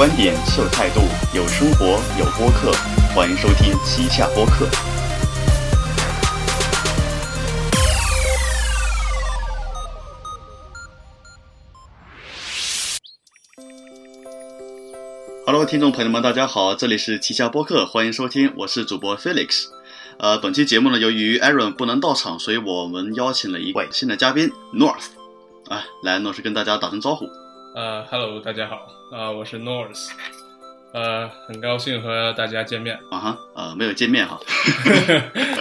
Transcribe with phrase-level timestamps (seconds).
[0.00, 1.02] 观点，秀态度，
[1.36, 2.72] 有生活，有播客，
[3.14, 4.66] 欢迎收听旗下播客。
[15.44, 19.66] Hello，听众朋友们，大家好，这里是旗下播客，欢迎收听，我是主播 Felix。
[20.18, 25.08] 呃，本期节目呢，由于 Aaron 不能到场，所以我们邀请了一位新的嘉宾 North。
[25.68, 27.28] 啊，来，North 跟大家打声招呼。
[27.72, 30.08] 呃，Hello，大家好，啊，我是 North，
[30.92, 32.98] 呃，很高兴和大家见面。
[33.12, 34.40] 啊哈，呃，没有见面哈。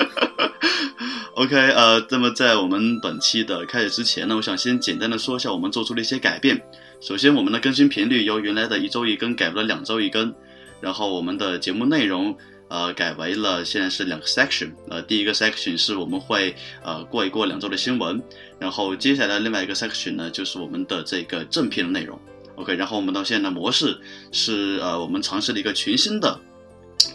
[1.35, 6.59] OK，呃，那么在我们本期的开始之前呢，我想先简单的说一下我们做出了一些改变。
[6.99, 10.33] 首先，我们的更新频率由原来的一周一更改为了两周一更，
[10.81, 12.35] 然后我们的节目内容。
[12.69, 18.21] 呃，改为了现在是两个 section，呃，第一个 section 是我们会呃过一过两周的新闻，
[18.59, 22.17] 然后接下来另外一个 section 呢就是我们的这个正片的内容
[22.55, 23.99] ，OK，然后我们到现在的模式
[24.31, 26.39] 是呃我们尝试了一个全新的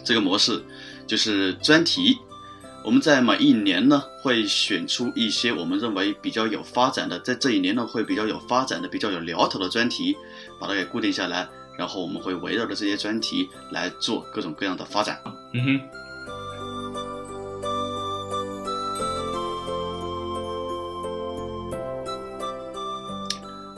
[0.03, 0.61] 这个模式，
[1.07, 2.17] 就是专题，
[2.83, 10.13] 我们在每一年呢会选出一些我们认为比较有发展的，在这一年呢会比较有发展的、比较有聊头的专题，
[10.59, 11.47] 把它给固定下来。
[11.77, 15.21] 然后我们会围绕着这些专题来做各种各样的发展。
[15.55, 15.79] 嗯哼。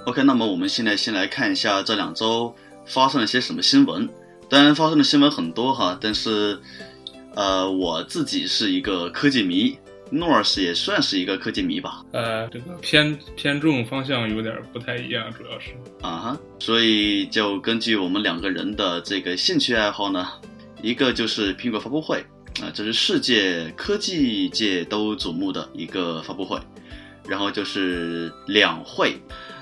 [0.06, 2.56] OK，那么我们现在先来看一下这两周
[2.86, 4.10] 发生了些什么新闻。
[4.50, 6.58] 当然，发生的新闻很多哈，但是，
[7.36, 9.78] 呃，我自己是一个科技迷。
[10.10, 20.26] North 也算是一个科技迷吧，呃，这个偏偏重方向有点不太一样，主要是啊哈，所以就根据我们两个人的这个兴趣爱好呢，
[20.82, 22.26] 一个就是苹果发布会
[22.62, 26.60] 啊，这是世界科技界都瞩目的一个发布会，
[27.28, 29.16] 然后就是两会，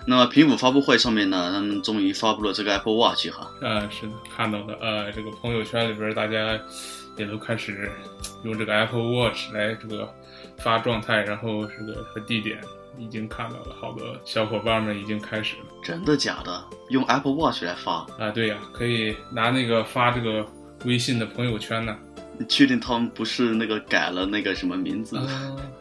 [0.08, 6.60] 那么苹果发布会上面呢，他们终于发布了这个 Apple Watch 哈，啊是的，看到的，呃，这个朋友圈里边大家
[7.18, 7.92] 也都开始
[8.44, 10.10] 用这个 Apple Watch 来这个。
[10.60, 12.62] 发状态，然后这个和地点
[12.98, 15.64] 已经看到了，好多小伙伴们已经开始了。
[15.84, 16.64] 真的假的？
[16.90, 18.32] 用 Apple Watch 来发啊？
[18.34, 20.46] 对呀，可以拿那个发这个
[20.86, 21.96] 微信的朋友圈呢。
[22.38, 25.20] 你确定他们不是那个改了那个什么名字？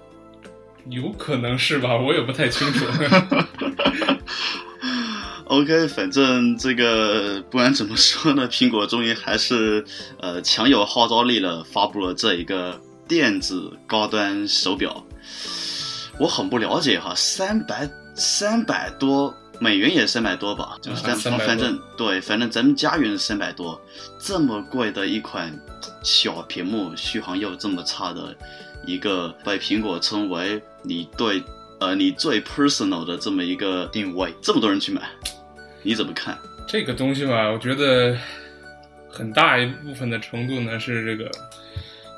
[0.91, 2.85] 有可能是吧，我也不太清楚。
[5.47, 9.85] OK，反正这个不管怎么说呢，苹果终于还是
[10.21, 12.81] 呃强有号召力了，发布了这一个。
[13.07, 15.05] 电子高端手表，
[16.19, 23.81] 我很不了解哈，三百三百多美元也三百多吧，就是反反正对，反正咱们家园三百多，
[24.19, 25.53] 这么贵的一款
[26.03, 28.37] 小屏幕，续航又这么差的
[28.87, 31.43] 一个，被苹果称为你对
[31.81, 35.03] 呃你最 personal 的这么一个定位，这么多人去买，
[35.83, 36.39] 你怎么看？
[36.67, 38.17] 这个东西吧，我觉得
[39.09, 41.31] 很大一部分的程度呢是这个。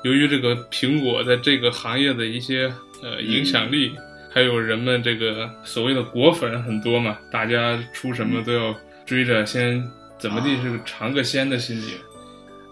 [0.03, 2.71] 由于这个苹果在这个行业的一些
[3.01, 3.93] 呃影响力，
[4.37, 8.71] 还有人们这个所谓的果粉很多嘛，大家出什么都要
[9.03, 9.83] 追着先
[10.19, 11.95] 怎么地是尝个鲜的心理。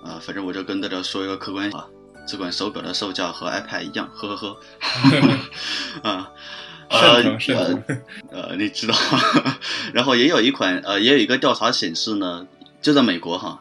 [0.04, 1.88] 啊，反正我就跟大家说一个客观啊，
[2.28, 4.60] 这款手表的售价和 iPad 一样，呵呵呵。
[6.08, 6.32] 啊，
[6.88, 7.36] 呃
[8.32, 8.94] 呃，你知道，
[9.92, 12.46] 然后也有一款呃，也有一个调查显示呢，
[12.80, 13.60] 就在美国哈。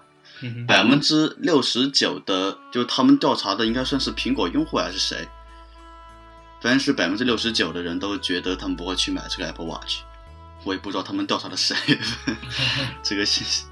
[0.69, 5.27] 百分之六十九的，就他们调查的应该算是苹果用户还是谁？
[6.65, 9.99] 反正是百分之六十九的人都觉得他们不会去买这个 Apple Watch。
[10.65, 11.77] 我也不知道他们调查的谁，
[13.05, 13.23] 这个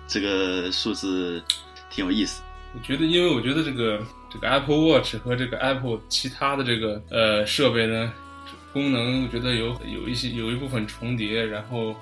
[0.07, 1.43] 这个数字
[1.89, 2.43] 挺有意思。
[2.75, 3.99] 我觉得，因为我觉得这个
[4.31, 8.13] 这个 Apple Watch 和这个 Apple 其他的这个呃设备呢，
[8.75, 11.97] 功能我觉得有有一些有一部分重叠，然后。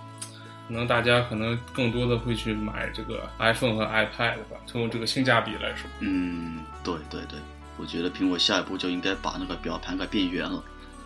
[0.67, 5.91] 可能大家可能更多的会去买这个 iPhone 和 iPad 吧，从这个性价比来说。
[5.99, 7.41] 嗯，对对对，
[7.77, 10.63] 我觉得苹果下一步就应该把那个表盘给变圆了。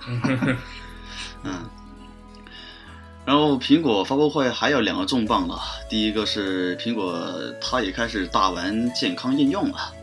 [1.45, 1.69] 嗯，
[3.25, 7.31] 然后苹果发布会还有两个重磅了，第一个是苹果
[7.61, 9.95] 它也开始大玩健康应用了，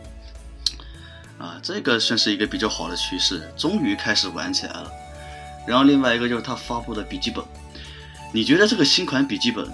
[1.38, 4.90] 啊，这个算是一个比较好的趋势，终于开始玩起来了。
[5.66, 7.44] 然后另外一个就是它发布的笔记本。
[8.34, 9.70] 你觉得这个新款笔记本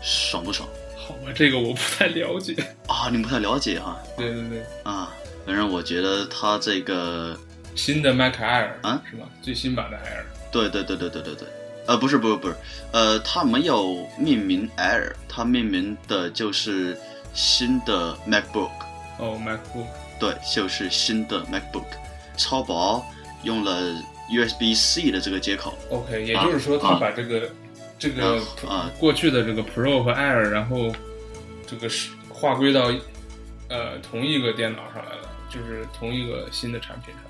[0.00, 0.68] 爽不爽？
[0.96, 2.54] 好吧，这个我不太了解
[2.86, 3.98] 啊，你不太了解哈？
[4.16, 5.12] 对对对，啊，
[5.44, 7.38] 反正我觉得它这个
[7.74, 9.26] 新的 Mac Air 啊，是吗？
[9.40, 10.24] 最新版的 Air。
[10.50, 11.48] 对对对对对对对，
[11.86, 12.54] 呃，不是不是不是，
[12.92, 16.96] 呃，它没有命名 Air，它命名的就是
[17.32, 18.70] 新的 MacBook。
[19.18, 19.86] 哦，MacBook。
[20.20, 21.86] 对，就是新的 MacBook，
[22.36, 23.04] 超薄，
[23.42, 23.94] 用了
[24.30, 25.76] USB C 的这个接口。
[25.90, 27.50] OK，也就是说，它把这个。
[27.98, 30.92] 这个啊，过去的这个 Pro 和 Air，然后
[31.64, 32.92] 这个是划归到
[33.68, 37.22] 呃同一个电脑上来了，就是同一个新的产品上？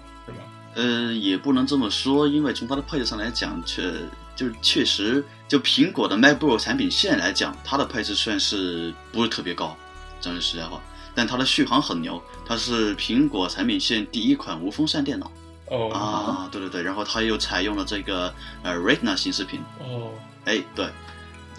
[0.74, 3.92] 呃，也不能这么说，因为从它的配置上来讲，确
[4.34, 9.76] 就是确实就苹果的 MacBook 产品线来讲，它的配置算是不是特别高，
[10.20, 10.80] 讲句实在话，
[11.14, 15.30] 但它的续航很牛，它是苹果产品线第一款无风扇电脑。
[15.66, 15.90] 哦。
[15.92, 20.10] 啊，对对对，然后它又采用了这个呃 Retina 显示屏，哦。
[20.46, 20.86] 哎，对，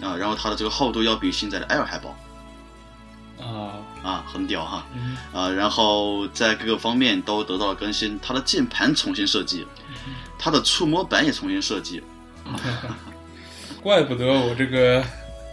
[0.00, 2.14] 啊，然后它的这个厚度要比现在的 Air 还薄，
[3.40, 3.78] 啊。
[4.02, 5.16] 啊，很屌哈，嗯。
[5.32, 9.66] 啊，然后在各个方面都得到了更新，它的键盘重新设计，
[10.38, 12.02] 它的触摸板也重新设计
[13.82, 15.02] 怪不得我这个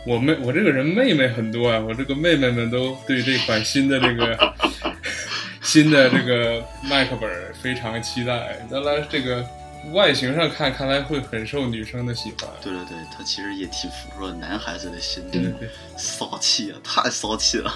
[0.05, 4.53] 我妹我这个人妹妹很多啊，我这个妹妹们都对这款新的这个
[5.61, 8.65] 新的这个麦克本儿非常期待。
[8.69, 9.45] 原来这个
[9.93, 12.49] 外形上看，看来会很受女生的喜欢。
[12.61, 17.73] 对对对，他其实也挺符合男孩子的心对对，对骚气啊，太骚气了，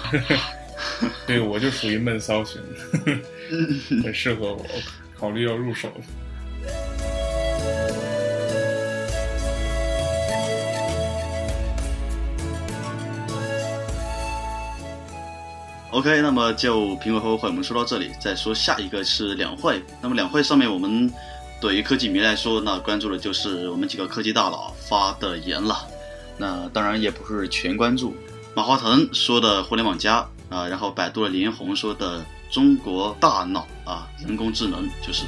[1.26, 2.62] 对，我就属于闷骚型，
[4.02, 4.64] 很适合我，
[5.18, 5.90] 考虑要入手。
[15.90, 19.82] OK，那么就苹果发布会我们说到这里，再说下一个是两会。
[20.02, 21.10] 那么两会上面，我们
[21.60, 25.86] 对于科技迷来说，那关注的就是我们几个科技大佬发的言了。
[26.36, 28.14] 那当然也不是全关注，
[28.54, 30.16] 马化腾说的互联网加
[30.50, 35.24] 啊，然后百度的李彦宏说的中国大脑啊，人工智能就是。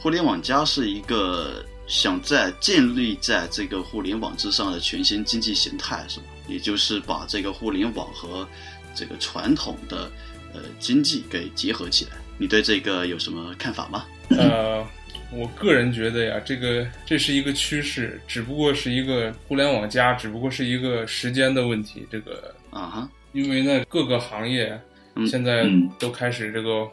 [0.00, 6.26] 互联网加是一个想在建立在这个互联网之上的全新经济形态，是吧？
[6.46, 8.48] 也就是把这个互联网和
[8.94, 10.10] 这个传统的
[10.52, 12.12] 呃经济给结合起来。
[12.38, 14.06] 你对这个有什么看法吗？
[14.30, 14.84] 呃，
[15.30, 22.06] 我个人觉得呀，这个这是一个趋势，只不过是一个互联网加，只不过是一个时间的问题。
[22.10, 24.80] 这个，啊哈，因为呢，各个行业
[25.14, 26.88] 嗯现在嗯都开始这个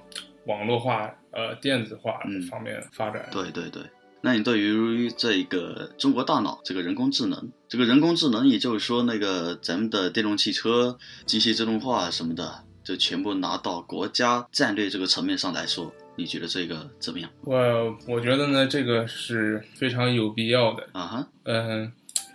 [0.46, 3.28] 网络化、呃电子化嗯方面发展。
[3.32, 3.82] 对对对。
[4.22, 17.30] 那你对于这个中国大脑这个人工智能，这个人工智能，也就是说那个咱们的电动汽车、机械自动化什么的，就全部拿到国家战略这个层面上来说，你觉得这个怎么样？
[17.42, 20.86] 我我觉得呢，这个是非常有必要的。
[20.92, 21.92] 啊哈，嗯，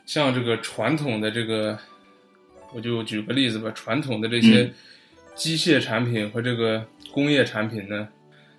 [0.07, 1.79] 像这个传统的这个，
[2.73, 4.73] 我就举个例子吧，传统的这些
[5.35, 8.09] 机械产品和这个工业产品呢，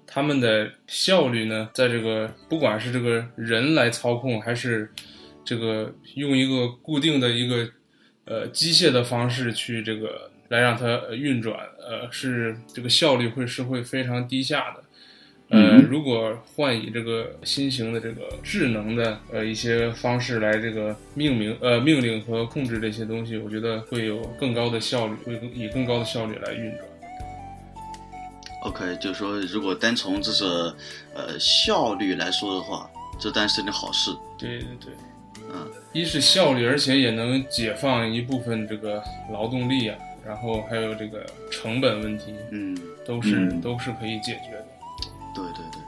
[0.07, 4.89] 他们的效率呢，在这个不管是这个人来操控，还是
[5.43, 7.69] 这个用一个固定的一个
[8.25, 14.83] 呃机械的方式去这个来让它呃运转，呃，是这个效率会是会非常低下的。
[15.49, 26.81] 呃，嗯如果换以这个新型的这个智能的呃一些方式来这个命名呃命令和控制这些东西，我觉得会有更高的效率，会更以更高的效率来运转。
[28.65, 30.75] OK，就是说，如果单从这个
[31.13, 34.09] 呃效率来说的话，这当然是件好事。
[34.39, 34.93] 对对对，
[35.53, 39.95] 嗯，一是效率，而且也能解放一部分这个劳动力啊，
[40.25, 44.65] 然后还有这个成本问题，嗯，都是、嗯都是可以解决的。
[45.35, 45.79] 对对对。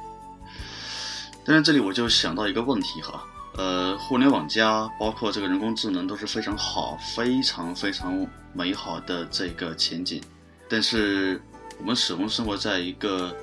[1.43, 3.23] 但是这里我就想到一个问题哈，
[3.55, 10.21] 呃，互联网加包括这个人工智能都是非常好、非常非常美好的这个前景，
[10.69, 11.41] 但是
[11.79, 13.35] 我们始终生活在一个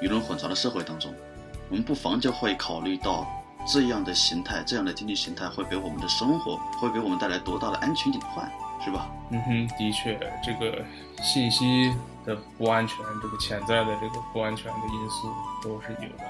[0.00, 1.12] 舆论混杂的社会当中，
[1.68, 3.26] 我们不妨就会考虑到
[3.66, 8.50] 这样的形态、这样的经济形态会给我们的生活会给我们带来多大的安全隐患，
[8.84, 9.10] 是吧？
[9.30, 10.84] 嗯哼，的确，这个
[11.22, 11.94] 信息
[12.24, 15.28] 的不安全，这个潜在的这个不安全的因素
[15.62, 16.24] 都是有的。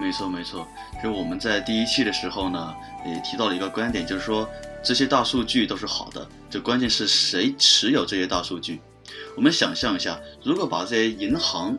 [0.00, 0.66] 没错，没错。
[1.02, 2.74] 就我们在第一期的时候呢，
[3.04, 4.48] 也提到了一个观点，就是说
[4.84, 8.80] 这些大数据都是好的，就关键是谁持有这些大数据。
[9.36, 11.78] 我们想象一下，如果把这些银行、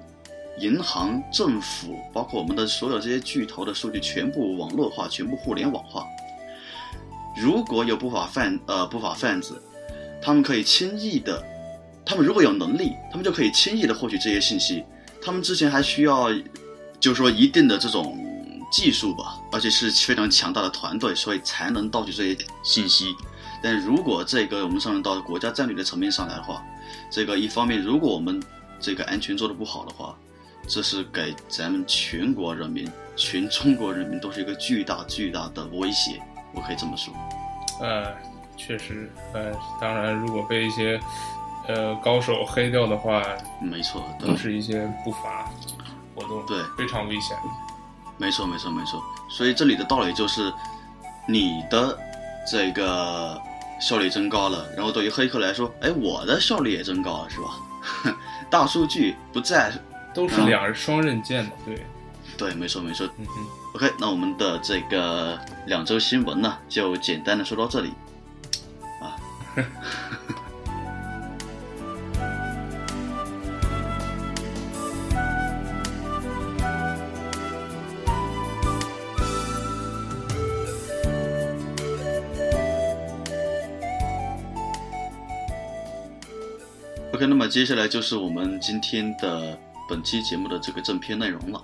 [0.59, 6.05] 银行、政府，包括我们的所有这些巨头的数据全部网络化、全部互联网化，
[7.41, 9.61] 如果有不法犯呃不法贩子，
[10.21, 11.43] 他们可以轻易的，
[12.05, 14.83] 他们如果有能力，他们就可以轻易的获取这些信息。
[15.21, 16.29] 他们之前还需要
[16.99, 18.17] 就是说一定的这种
[18.71, 23.13] 技术吧，而且是非常强大的团队，所以才能盗取这些信息。
[23.61, 26.63] 但如果这个我们上升到国家战略的层面上来的话，
[27.09, 28.41] 这个一方面，如果我们
[28.79, 30.15] 这个安全做得不好的话，
[30.67, 36.21] 这是给咱们全国人民、全中国人民都是一个巨大巨大的威胁。
[36.53, 37.13] 我可以这么说。
[37.81, 38.13] 呃，
[38.57, 40.99] 确实，呃，当然，如果被一些
[41.67, 43.23] 呃高手黑掉的话，
[43.61, 45.49] 没错，都是一些不法
[46.15, 47.37] 活动，对非常危险。
[48.17, 49.01] 没错，没错，没错。
[49.29, 50.51] 所以这里的道理就是，
[51.27, 51.97] 你的
[52.45, 53.41] 这个
[53.79, 58.15] 效率增高了，然后对于黑客来说，哎，我的效率也增高了，是吧？
[58.49, 59.71] 大数据不在，
[60.13, 61.85] 都是两人双刃剑的，对，
[62.37, 63.07] 对，没错，没错。
[63.17, 67.93] 嗯哼，OK，那我们的这个两周新闻呢，就简单的说到这里。
[69.01, 69.15] 啊，
[87.19, 89.59] OK，那么接下来就是我们今天的
[89.89, 91.61] 本期节目的这个正片内容了。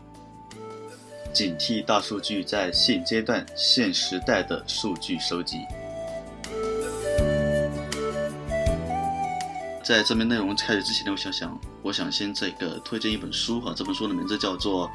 [1.32, 5.60] 警惕大数据在现阶段、现时代的数据收集。
[9.82, 14.90] 在这边内容开始之前呢，我想想，我想先这个推荐一本书哈，这本书的名字叫做《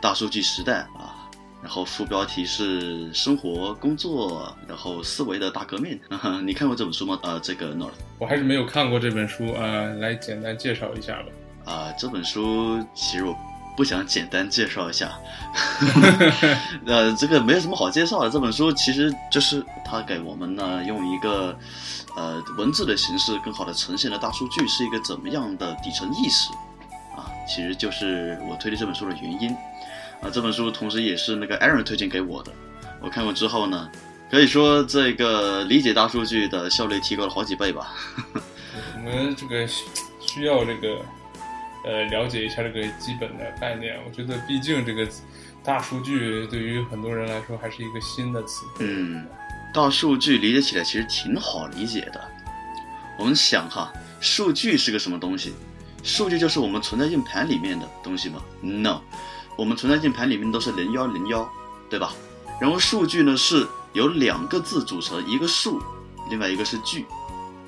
[0.00, 1.25] 大数据时代》啊，
[1.66, 5.98] 然后副标题是“生活、工作，然后思维的大革命”
[6.46, 7.18] 你看过这本书吗？
[7.24, 11.72] 呃，这个 North 我还是没有看过这本书啊、呃来简单介绍一下吧。
[11.72, 13.36] 啊、这本书其实我
[13.76, 15.18] 不想简单介绍一下，
[16.86, 18.30] 呃，这个没有什么好介绍的。
[18.30, 21.58] 这本书其实就是它给我们呢用一个
[22.16, 26.52] 呃文字的形式，更好的呈现了大数据是一个怎么样的底层意识
[27.16, 29.52] 啊，其实就是我推荐这本书的原因
[30.20, 30.30] 啊。
[30.32, 32.52] 这本书同时也是那个 Aaron 推荐给我的，
[33.00, 33.90] 我看过之后呢，
[34.30, 37.94] 可以说这个理解大数据的效率提高了好几倍吧。
[38.96, 39.84] 我们这个需
[40.20, 40.98] 需要这个
[41.84, 43.98] 呃了解一下这个基本的概念。
[44.06, 45.08] 我觉得，毕竟这个
[45.64, 48.64] 大数据对于很多人来说还是一个新的词。
[48.80, 49.26] 嗯，
[49.72, 52.20] 大数据理解起来其实挺好理解的。
[53.18, 55.54] 我们想哈，数据是个什么东西？
[56.02, 59.00] 数据就是我们存在硬盘里面的东西吗？No，
[59.56, 61.48] 我们存在键盘里面都是零幺零幺，
[61.88, 62.12] 对吧？
[62.60, 65.80] 然后数据呢是由两个字组成，一个数，
[66.30, 67.06] 另外一个是据。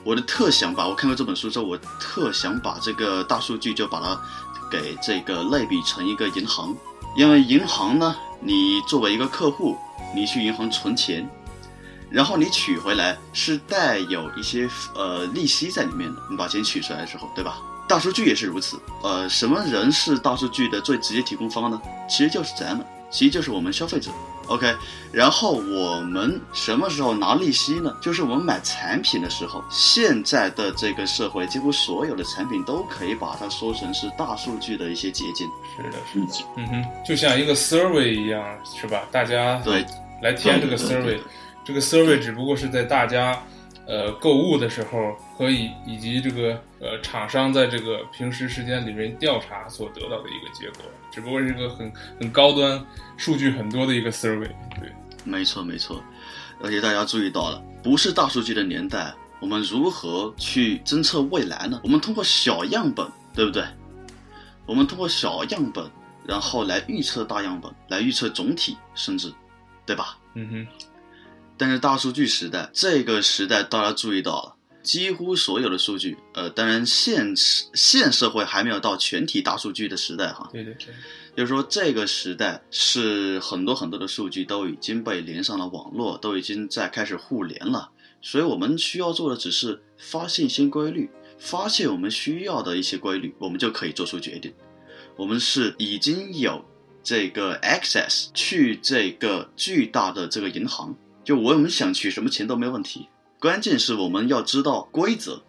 [0.05, 4.21] 我的特想把我看过这本书之后，我特想把这个大数据就把它
[4.71, 6.75] 给这个类比成一个银行，
[7.17, 9.77] 因为银行呢，你作为一个客户，
[10.15, 11.29] 你去银行存钱，
[12.11, 17.59] 然后你取回来是带有一些呃利息在里面的，你把钱取出来之后，对吧？
[17.89, 18.79] 大数据也是如此。
[19.03, 21.81] 呃，什么人是大数据的最直接提供方呢？
[22.09, 24.11] 其实就是咱们，其实就是我们消费者。
[24.47, 24.75] OK，
[25.13, 27.95] 然后我们什么时候拿利息呢？
[28.01, 29.63] 就是我们买产品的时候。
[29.71, 35.47] 现在的这个社会，几乎所有的产品都可以把它说成是大数据的一些捷径。
[35.77, 39.03] 是的，是的，嗯哼，就像一个 survey 一样，是吧？
[39.13, 39.85] 大家对，
[40.23, 41.19] 来填这个 survey，
[41.63, 43.39] 这个 survey 只不过是在大家
[43.89, 51.91] 呃购物的时候，可以以及这个呃厂商在这个平时时间里面调查所得到的一个结果，只不过是一个很
[52.21, 52.85] 很高端、
[53.17, 54.51] 数据很多的一个 survey。
[54.79, 54.93] 对，
[55.25, 56.01] 没错，没错，
[56.63, 61.81] 而且大家注意到了，不是大数据的年代，我们如何去侦测未来呢？
[61.83, 63.65] 我们通过小样本，对不对？
[64.67, 65.91] 我们通过小样本，
[66.27, 69.33] 然后来预测大样本，来预测总体，甚至，
[69.87, 70.19] 对吧？
[70.35, 70.67] 嗯哼，
[71.59, 80.95] 但是大数据时代，这个时代大家注意到了，几乎所有的数据，呃，当然现现社会还没有到全体大数据的时代哈，对对对，
[81.37, 87.91] 就是说，这个时代是很多很多的数据都已经被连上了网络，都已经在开始互联了。
[88.21, 94.53] 所以我们需要做的只是发现一些规律，发现我们需要的一些规律，我们就可以做出决定。
[95.17, 96.65] 我们是已经有
[97.03, 100.97] 这个 access 去这个巨大的这个银行，
[101.29, 103.07] 就我们想取什么钱都没问题，
[103.39, 105.43] 关键是我们要知道规则。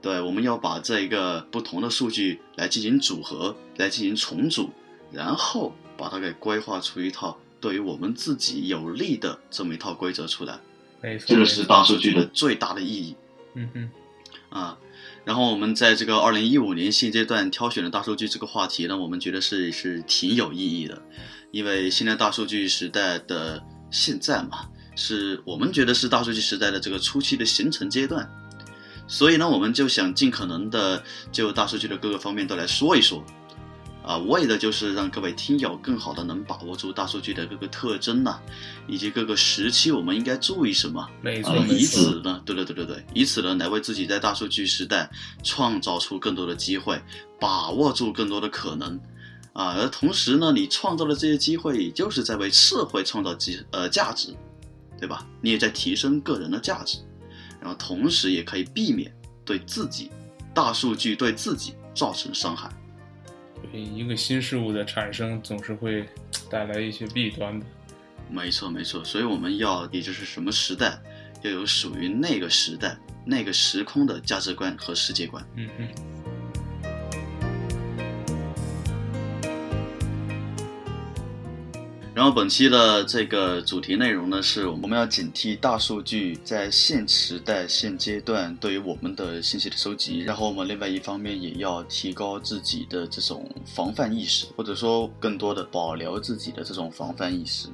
[0.00, 4.70] 对，我们要把这个不同的数据来进行组合，来进行重组，
[5.12, 10.58] 然后把它给规划出一套对于我们自己有利的这么一套规则出来。
[11.02, 13.14] 没错，这个是大数据的最大的意义
[13.52, 13.90] 嗯哼，
[14.48, 14.78] 啊。
[15.26, 21.02] 然后我们在这个二零一五年现阶段挑选的大数据这个话题呢，我们觉得是是挺有意义的，
[21.52, 24.66] 因为现在大数据时代的现在嘛，
[24.96, 28.26] 是我们觉得是大数据时代的这个初期的形成阶段，
[29.06, 33.22] 所以呢，我们就想尽可能的就大数据的各个方面都来说一说，
[34.02, 38.40] 啊，为的就是让各位听友更好的能把握住大数据的各个特征呐、
[38.88, 41.02] 以及各个时期我们应该注意什么。
[41.02, 45.10] 啊，没错，没以，此呢，对对对对对，以此呢来为自己在大数据时代
[45.42, 46.98] 创造出更多的机会，
[47.38, 48.98] 把握住更多的可能，
[49.52, 54.34] 啊，而同时呢，你创造的这些机会，也就是在为社会创造机呃价值，
[54.98, 55.26] 对吧？
[55.40, 56.98] 你也在提升个人的价值，
[57.60, 60.10] 然后同时也可以避免对自己
[60.54, 62.70] 大数据对自己造成伤害。
[63.70, 66.08] 对一个新事物的产生，总是会
[66.50, 67.66] 带来一些弊端的。
[68.30, 69.04] 没错，没错。
[69.04, 70.98] 所以我们要，也就是什么时代，
[71.42, 75.46] 要有属于那个时代、那个时空的价值观和世界观。
[75.56, 75.88] 嗯嗯。
[82.14, 90.20] 然后本期的这个主题内容呢，是我们要警惕大数据在现时代现阶段对于我们的信息的收集。
[90.20, 97.68] 然后我们另外一方面也要提高自己的这种防范意识，或者说更多的保留自己的这种防范意识。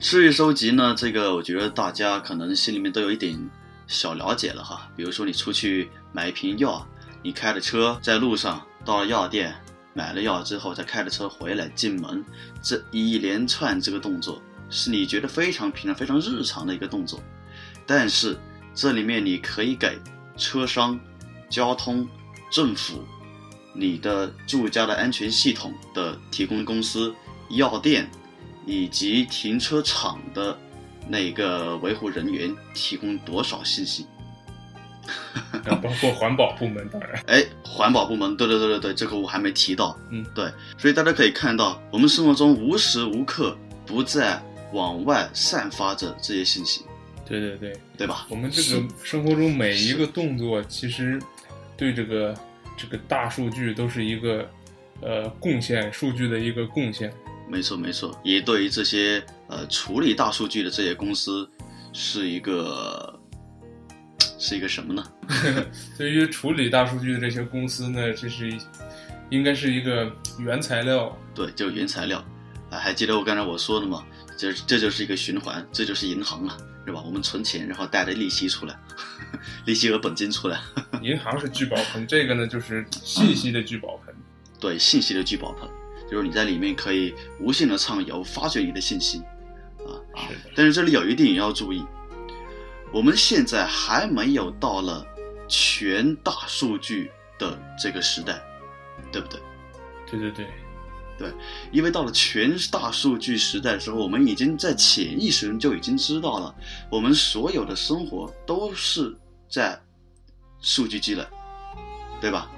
[0.00, 3.38] 数据收集呢，这个我觉得大家可能心里面都有一点
[3.86, 4.90] 小了解了哈。
[4.96, 6.84] 比如说你出去买一瓶药，
[7.22, 9.54] 你开着车在路上到了药店。
[9.94, 12.24] 买了药之后，再开着车回来进门，
[12.62, 17.20] 这一连串这个动作是你觉得非常平常、非常日常的一个动作，
[17.86, 18.38] 但是
[18.74, 19.98] 这里面你可以给
[20.36, 20.98] 车商、
[21.50, 22.08] 交通、
[22.50, 23.04] 政府、
[23.74, 27.14] 你的住家的安全系统的提供公司、
[27.50, 28.10] 药店
[28.64, 30.58] 以及停车场的
[31.06, 34.06] 那个维护人员提供多少信息？
[35.82, 44.40] 包括环保部门，当然，哎，环保部门，对对对对对，这个我还没提到，嗯，对，所以大家可以看到，我们生活中无时无刻不在
[44.72, 46.82] 往外散发着这些信息，
[47.26, 48.26] 对对对，对吧？
[48.28, 51.20] 我们这个生活中每一个动作，其实
[51.76, 52.34] 对这个
[52.76, 54.48] 这个大数据都是一个
[55.00, 57.12] 呃贡献，数据的一个贡献。
[57.48, 61.48] 没错没错，也对于这些呃处理大数据的这些公司
[61.92, 63.18] 是一个。
[64.42, 65.04] 是一个什么呢？
[65.96, 68.52] 对于处理大数据的这些公司呢，这是
[69.30, 71.16] 应该是一个原材料。
[71.32, 72.18] 对，就是原材料
[72.68, 72.76] 啊！
[72.76, 74.04] 还记得我刚才我说的吗？
[74.36, 77.00] 这这就是一个循环，这就是银行啊，是吧？
[77.06, 78.76] 我们存钱，然后带着利息出来，
[79.64, 80.60] 利息和本金出来。
[81.02, 84.12] 银行是聚宝盆，这个呢就是信息的聚宝盆。
[84.58, 85.68] 对，信息的聚宝盆，
[86.10, 89.18] 就是你在里面可以无限的畅游，发掘你的信息
[89.78, 89.94] 啊。
[90.16, 90.50] 是的。
[90.56, 91.84] 但是这里有一点要注意。
[92.92, 95.06] 我们现在还没有到了
[95.48, 98.40] 全大数据的这个时代，
[99.10, 99.40] 对不对？
[100.10, 100.46] 对对对，
[101.18, 101.32] 对，
[101.70, 106.54] 因为到了全大数据时代的时候，我们已经在潜意识中就已经知道了，
[106.90, 109.16] 我们所有的生活都是
[109.48, 109.80] 在
[110.60, 111.26] 数据积累，
[112.20, 112.50] 对吧？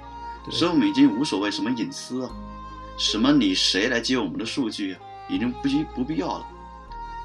[0.51, 2.29] 所以我们已经无所谓什么隐私啊，
[2.97, 6.45] 什么你谁来接我们的数据啊，已经不不必要了，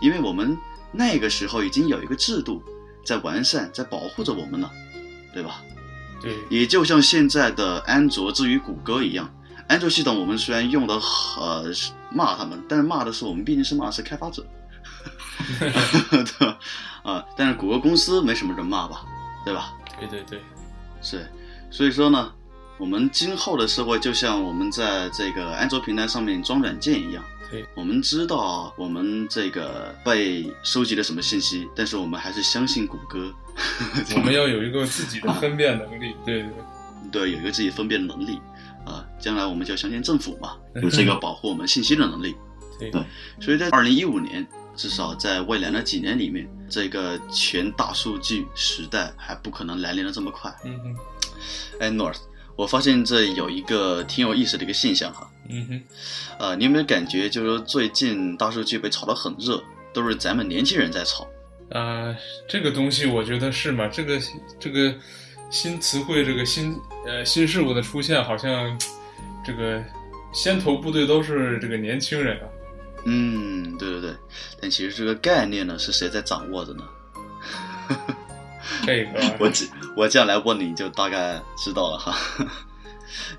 [0.00, 0.56] 因为我们
[0.92, 2.62] 那个时候已经有一个制度。
[3.04, 4.70] 在完善，在保护着我们呢，
[5.32, 5.62] 对吧？
[6.22, 9.32] 对，也就像现在的安卓之于谷歌一样，
[9.68, 10.94] 安卓系统我们虽然用的
[11.38, 11.64] 呃
[12.10, 14.44] 骂他们，但是骂的是我们毕竟是骂的是开发者，
[15.58, 16.58] 对吧？
[17.02, 19.02] 啊，但是谷歌公司没什么人骂吧，
[19.44, 19.72] 对吧？
[19.98, 20.42] 对对对，
[21.00, 21.26] 是，
[21.70, 22.32] 所以说呢，
[22.76, 27.24] 我们今后的社会就像我们在这个安卓平台上面装软件一样。
[27.74, 33.32] 我们知道我们这个被收集了什么信息，但是我们还是相信谷歌。
[34.16, 36.50] 我们要有一个自己的分辨能力， 对对
[37.10, 38.38] 对，有一个自己分辨能力
[38.84, 39.04] 啊。
[39.18, 42.34] 将来我们就要相信政府嘛， 有这个保护我们信息的能力。
[42.78, 42.90] 对，
[43.40, 50.50] 所以在二零一五年，至少在未来的几年里面，这个全大数据时代还不可能来临的这么快。
[50.64, 50.96] 嗯哼，
[51.80, 52.20] 哎，North。
[52.56, 55.82] 我发现这有一个挺有意思的一个现象哈，嗯哼，
[56.38, 61.26] 呃，你有没有感觉，就是说最近大数据被炒得很热，都是咱们年轻人在炒？
[61.70, 62.14] 啊，
[62.48, 64.20] 这个东西我觉得是嘛，这个
[64.58, 64.94] 这个
[65.50, 68.78] 新词汇，这个新呃新事物的出现，好像
[69.44, 69.82] 这个
[70.32, 72.46] 先头部队都是这个年轻人啊。
[73.04, 74.14] 嗯，对对对，
[74.60, 76.84] 但其实这个概念呢，是谁在掌握着呢？
[78.84, 82.14] 这个 我这我这样来问你就大概知道了哈，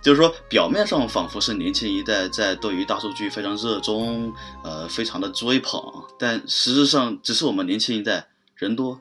[0.01, 5.81] 就是说表面上仿佛是年轻一代在对于大数据非常热衷，呃，非常的追捧，
[6.19, 8.99] 但实质上只是我们年轻一代人多，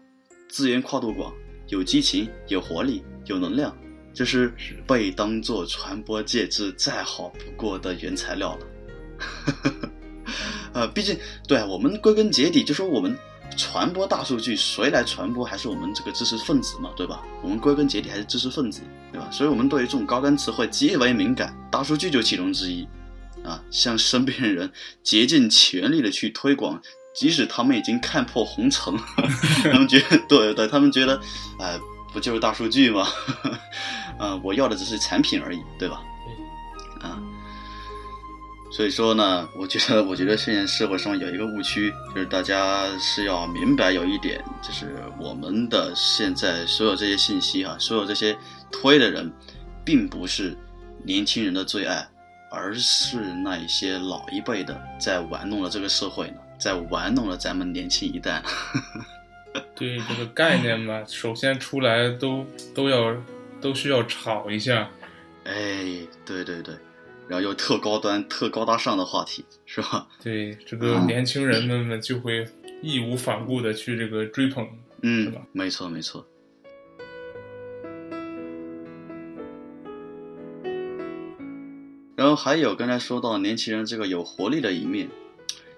[0.48, 1.32] 资源跨度广，
[1.68, 3.76] 有激情，有活力，有能量，
[4.12, 4.52] 就是
[4.86, 8.66] 被当做传播介质再好不过的原材料了。
[10.72, 13.16] 呃，毕竟对我们归根结底就说我们。
[13.56, 15.44] 传播大数据，谁来传播？
[15.44, 17.22] 还是我们这个知识分子嘛，对吧？
[17.42, 18.80] 我们归根结底还是知识分子，
[19.12, 19.28] 对吧？
[19.30, 22.86] 所以，我们对于这种高端词汇极为敏感，大数据就其中之一。
[23.42, 24.70] 啊，向身边人
[25.02, 26.78] 竭尽全力的去推广，
[27.14, 28.94] 即使他们已经看破红尘，
[29.64, 31.18] 他们觉得，对对，他们觉得，
[31.58, 31.80] 哎，
[32.12, 33.08] 不就是大数据吗？
[34.20, 36.02] 啊，我要的只是产品而已，对吧？
[38.70, 38.72] 啊。
[38.72, 48.36] 所以说呢，我觉得， 我觉得现在社会上有一个误区，就是大家是要明白有一点，就是我们的现在所有这些信息哈，所有这些
[48.70, 49.30] 推的人，
[49.84, 50.56] 并不是
[51.04, 52.06] 年轻人的最爱，
[52.50, 58.42] 而是那一些老一辈的在玩弄了这个社会呢，在玩弄了咱们年轻一代。
[59.74, 63.16] 对这个概念嘛，首先出来都都要
[63.60, 64.88] 都需要炒一下。
[65.44, 66.74] 哎，对对对，
[67.30, 70.08] 然后又特高端、特高大上的话题，是吧？
[70.20, 72.44] 对，这个年轻人们们就会
[72.82, 74.68] 义无反顾的去这个追捧，
[75.02, 75.40] 嗯，是吧？
[75.52, 76.26] 没错没错。
[82.16, 85.08] 然后还有刚才说到年轻人这个有活力的一面，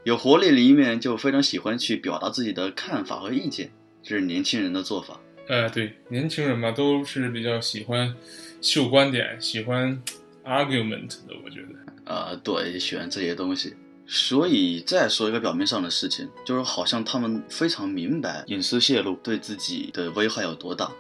[0.05, 3.71] 有活力的一面就非常喜欢去表达自己的看法和意见，
[4.03, 5.21] 这是年轻人的做法。
[5.49, 8.15] 呃，对，年轻人嘛，都是比较喜欢
[8.63, 10.03] 秀观点，喜欢
[10.45, 12.13] argument 的，我觉得。
[12.13, 13.75] 啊、对，喜欢这些东西。
[14.05, 20.91] 所以再说一个表面上的事情，就是好像他们非常明白隐私泄露对自己的危害有多大，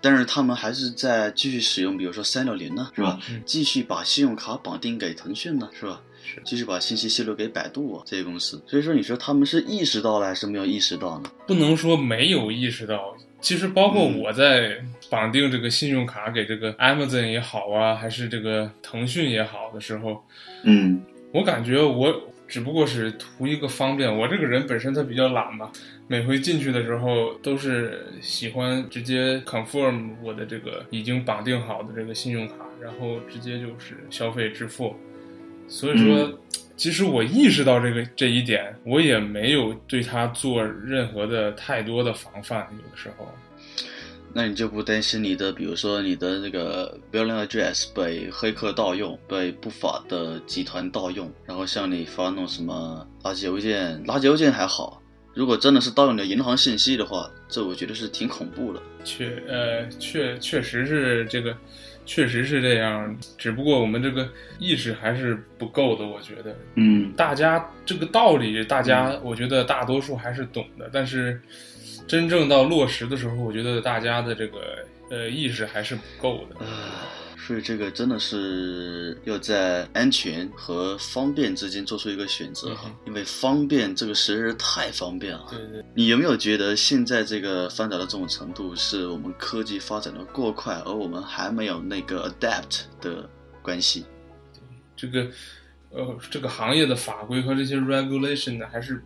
[0.00, 3.18] 但是他们还是在继续使用，比如说三六零呢，是吧？
[3.30, 6.02] 嗯继续把信用卡绑定给腾讯呢，是吧？
[6.24, 8.60] 是继续把信息泄露给百度啊这些公司。
[8.66, 11.30] 所以说，你说他们是意识到了还是没有意识到呢？
[11.46, 14.78] 不能说没有意识到，其实包括嗯我在
[15.10, 20.24] 绑定这个信用卡给这个 Amazon 也好啊，还是这个腾讯也好的时候，
[20.62, 24.18] 嗯我感觉我只不过是图一个方便。
[24.18, 25.70] 我这个人本身他比较懒嘛，
[26.08, 34.96] 每回进去的时候都是喜欢直接 confirm 我的这个已经绑定好的这个信用卡，然后直接就是消费支付。
[35.68, 36.38] 所以说，
[36.76, 42.68] 其实我意识到这个这一点，我也没有对他做任何的太多的防范。
[42.72, 43.28] 有的时候，
[44.32, 54.04] 那你就不担心你的，比如说你的那个 billing address 被黑客盗用，被不法的集团盗用，然后向你发那种什么垃圾邮件？
[54.04, 55.00] 垃圾邮件还好，
[55.32, 58.82] 如果真的是盗用你的银行信息的话，这我觉得是挺恐怖的。
[59.04, 61.56] 确呃确确实是这个，
[62.04, 63.16] 确实是这样。
[63.38, 66.56] 只不过我们这个意识还是不够的，我觉得。
[66.74, 71.40] 嗯大家这个道理，大家我觉得大多数还是懂的，但是
[72.06, 76.64] 真正到落实的时候，我觉得大家的这个呃意识还是不够的。
[77.46, 85.46] 所以这个真的是要在安全和方便之间做出一个选择哈嗯，因为方便这个实在是太方便了。
[85.50, 93.28] 对对，你有没有觉得现在这个发展到这种程度，是我们科技发展的过快，而我们还没有那个 adapt 的
[93.60, 94.06] 关系？
[94.96, 95.28] 这个
[95.90, 99.02] 呃这个行业的法规和这些 regulation 呢，还是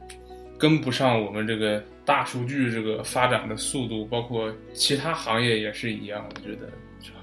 [0.57, 6.24] 跟不上我们这个大数据这个发展的速度，包括其他行业也是一样。
[6.35, 6.70] 我觉得，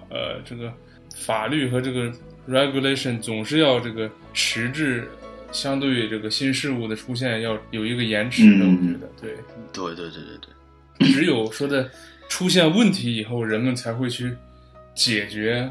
[0.10, 0.74] 呃，这个
[1.16, 2.12] 法律和这个
[2.48, 5.08] regulation 总是要这个迟滞，
[5.52, 8.66] 相对于这个新事物的出现要有一个延迟的。
[8.66, 9.32] 嗯我觉得，对，
[9.74, 10.38] 对对对对
[11.00, 11.90] 对，只有说的
[12.30, 14.32] 出现问题以后，人们才会去
[14.94, 15.68] 解决。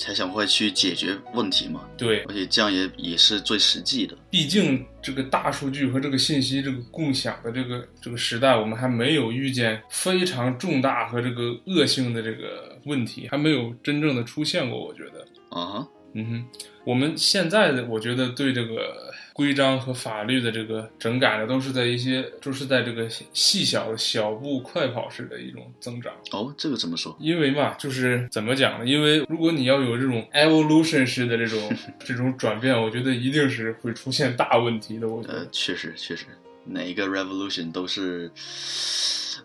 [0.00, 4.16] 才想会去解决问题嘛，对，而且这样也也是最实际的。
[4.30, 14.82] 毕竟这个大数据和这个信息这个共享的这个这个时代，我们还没有遇见非常重大和这个恶性的这个问题，还没有真正的出现过。
[14.82, 26.12] 我觉得，啊，嗯哼，我们现在的我觉得对这个规章和法律的这个整改呢，都是在一些就是在这个细小的小步快跑式的一种增长。
[26.32, 27.14] 哦，这个怎么说？
[27.20, 28.86] 因为嘛，就是怎么讲呢？
[28.86, 35.06] 因为如果你要有这种 evolution 式的这种 这种转变，我觉得一定是会出现大问题的。
[35.06, 36.24] 我觉得，，呃确实确实，
[36.64, 38.30] 哪一个 revolution 都是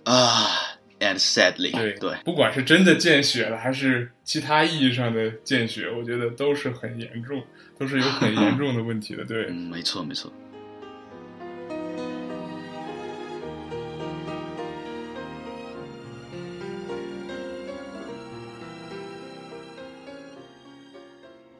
[0.05, 0.47] 啊
[1.03, 7.43] ，and sadly，对对，不管是真的见血了，还是其他意义上的见血，我觉得都是很严重，
[7.77, 9.23] 都是有很严重的问题的。
[9.25, 10.31] 对，嗯，没错没错。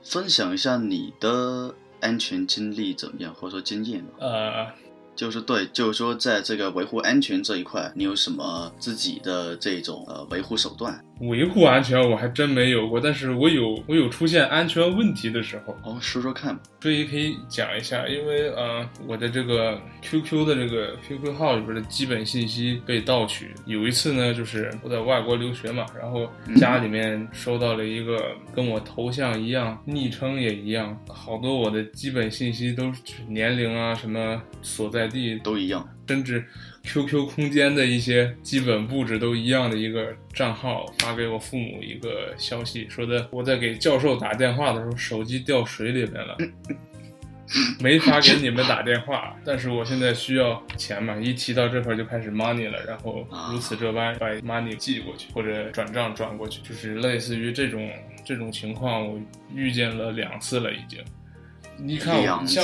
[0.03, 4.12] 分享一下你的安全经历怎么样，或者说经验吧？
[4.19, 4.71] 呃，
[5.15, 11.04] 就是对，就是说在这个维护安全这一块，你有什么自己的这种呃维护手段？
[11.19, 16.62] 维护安全我还真没有过，但是我有我有出现安全问题的时候，哦，说说看吧。
[16.80, 23.54] 这也可以讲一下，因为呃，我的这个 QQ 的这个 QQ 号里边的基本信息被盗取。
[23.65, 35.88] 有一次呢，就是我在外国留学嘛，然后家里面收到了一个跟我头像一样、昵称也一样，好多我的基本信息都是年龄啊、什么所在地都一样。
[36.06, 36.43] 甚至
[36.84, 46.38] QQ 空间的一些基本布置都一样的一个账号发给我父母一个消息，说的我在给教授打电话的时候手机掉水里面了，
[47.80, 57.89] 没法给你们打电话，但是我现在需要钱嘛，一提到这块就开始 money 了，然后如此这般把 money 寄过去或者转账转过去，就是类似于这种
[58.26, 59.19] 这种情况，我
[59.56, 61.00] 遇见了两次了已经。
[61.78, 62.63] 你看两像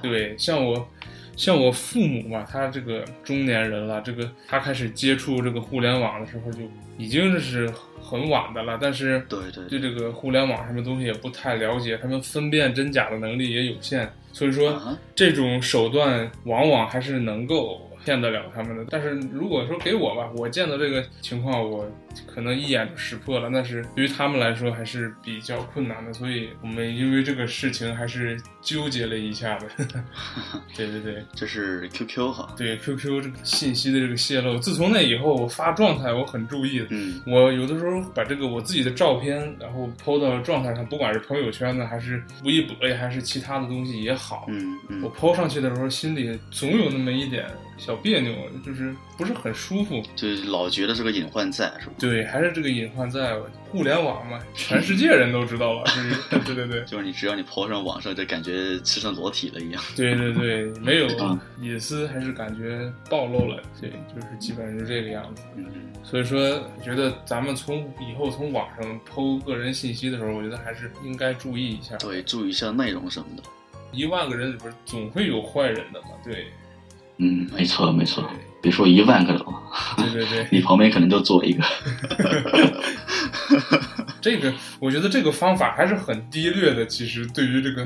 [0.00, 0.88] 对像我
[1.36, 6.60] 像我父母嘛，他这个中年人了，这个他开始接触这个互联网的时候就
[6.96, 18.84] 已经是很晚的了，但是对对对这个互联网上的东西也不太了解，他们分辨真假的能力也有限，所以说啊这种手段往往还是能够骗得了他们的。
[18.90, 21.86] 但是如果说给我吧，我见到这个情况，我
[22.26, 29.66] 可能一眼就识破了，但是对于他们来说还是比较困难的，所以我们因为这个事情还是纠结了一下的。
[30.76, 31.24] 对对对。
[31.34, 36.86] 这是 QQ 哈，对 QQ 这个信息的这个泄露，自从那以后，我发状态我很注意的。
[36.90, 47.46] 嗯我有的时候把这个我自己的照片，然后 PO 到状态上，不管是朋友圈呢，还是微博呀，还是其他的东西也好，嗯我嗯，PO 上去的时候，心里总有那么一点
[47.76, 48.32] 小别扭，
[48.64, 50.02] 就是不是很舒服。
[50.16, 51.92] 就是老觉得这个隐患在是吧？
[51.98, 53.36] 对，还是这个隐患在。
[53.74, 55.82] 互联网嘛， 全世界人都知道了？
[56.46, 59.82] 对对对，就是你只要你抛上网上，就感觉赤身裸体了一样。
[59.96, 65.42] 对对对，没有嗯隐私还是感觉暴露了，对，就是基本上是这个样子。
[65.56, 65.66] 嗯
[66.04, 66.38] 所以说，
[66.78, 71.96] 我觉得咱们从以后从网上剖个人信息的时候，我觉得还是应该注意一下。
[71.96, 73.42] 对，注意一下内容什么的。
[73.90, 76.46] 一万个人里边总会有坏人的嘛，对，
[77.16, 78.22] 嗯，没错没错，
[78.64, 79.44] 别说一万个了，
[79.98, 81.62] 对对对， 你旁边可能就坐一个。
[84.22, 84.50] 这个
[84.80, 86.86] 我觉得这个方法还是很低劣的。
[86.86, 87.84] 其实对于这个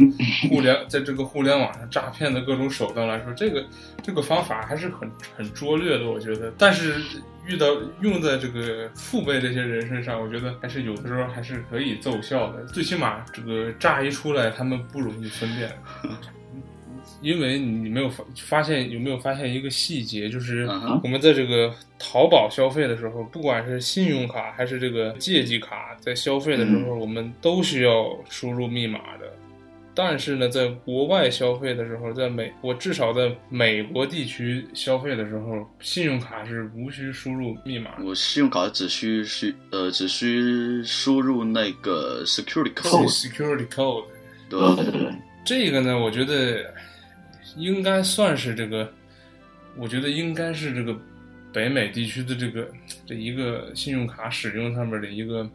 [0.48, 3.66] 互联，在这个互联网上诈骗的各种手段来说，这个
[4.00, 6.08] 这个方法还是很很拙劣的。
[6.08, 7.02] 我觉得，但是
[7.44, 7.66] 遇到
[8.00, 12.64] 用在这个父辈这些人身上，我觉得还是有的时候还是可以奏效的。
[12.66, 15.72] 最起码这个诈一出来，他们不容易分辨。
[17.20, 20.66] 因为你没有发发现有没有发现一个细节，就是
[21.02, 29.32] 我们在这个淘宝消费的时候，不管是信用卡还是这个借记卡，在消费的时候，我们都需要输入密码的。
[29.94, 37.90] 但是呢，在国外消费的时候，在美我至少在美国地区消费的时候，信用卡是无需输入密码。
[38.04, 44.04] 我信用卡只需需呃只需输入那个 security code，security code
[44.48, 45.12] 对对对对，
[45.44, 46.72] 这个呢，我觉得
[47.56, 48.92] 应该算是这个，
[49.76, 50.96] 我觉得应该是这个
[51.52, 52.68] 北美地区的这个
[53.06, 55.48] 这一个信用卡使用上面的一个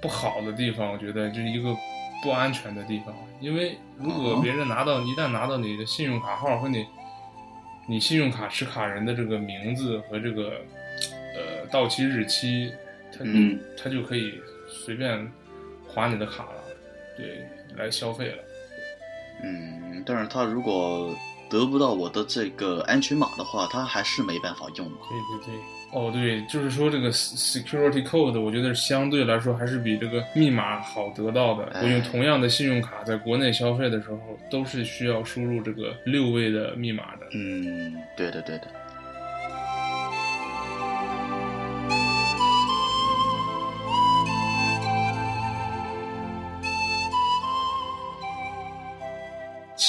[0.00, 1.76] 不好的地方，我觉得就是一个
[2.22, 3.14] 不安全的地方。
[3.40, 6.86] 因为如果哦别人拿到一旦拿到你的信用卡号和你
[7.86, 10.60] 你信用卡持卡人的这个名字和这个
[11.34, 12.72] 呃到期日期，
[13.12, 15.30] 他嗯他就可以随便
[15.86, 16.64] 划你的卡了，
[17.16, 18.38] 对，来消费了。
[19.44, 21.14] 嗯，但是他如果
[21.50, 24.96] 得不到我的这个安全码的话，他还是没办法用嘛。
[25.08, 31.64] 对对对，哦对，就是说这个 se- security code，我觉得相对来说还是比这个密码好得到的。
[31.66, 34.18] 哎我用同样的信用卡在国内消费的时候，
[34.50, 37.26] 都是需要输入这个六位的密码的。
[37.32, 38.66] 嗯，对的对的。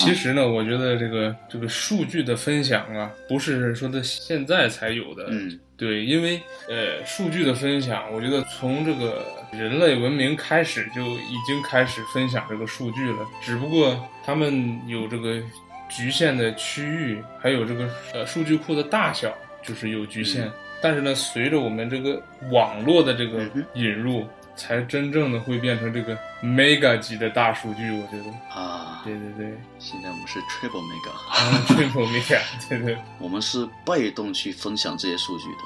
[0.05, 5.25] 其实呢，我觉得这个这个数据的分享啊，不是说的现在才有的。
[5.29, 6.39] 嗯对，因为
[6.69, 15.41] 呃，数据的分享，我觉得从这个人类文明开始就已经开始分享这个数据了，只不过他们有这个
[15.89, 20.45] 局限的区域，还有这个呃数据库的大小就是有局限。
[20.45, 23.41] 嗯但是呢，随着我们这个网络的这个
[23.73, 27.91] 引入，才真正的会变成这个 mega 级的大数据。
[27.91, 35.61] 我觉得，啊，对对对，现在我们是 triple mega，啊，triple mega， 对对我们是被动去分享这些数据的，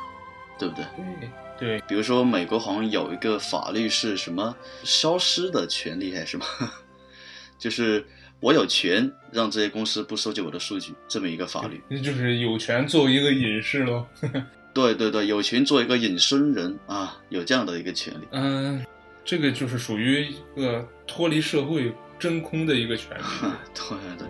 [0.58, 0.86] 对不对？
[1.60, 6.45] 对对，比如说美国好像有一个法律是什么消失的权利还是什么，
[7.60, 8.06] 就是
[8.39, 11.82] 我有权让这些公司不收集我的数据，这么一个法律。
[11.89, 14.06] 那就是有权作为一个隐士喽。
[14.80, 18.26] 对对对，有权做一个隐身人啊，有这样的一个权利。
[18.32, 18.82] 嗯，
[19.26, 23.24] 这个就是属于一个脱离社会真空的一个权利。
[23.76, 24.28] 对对，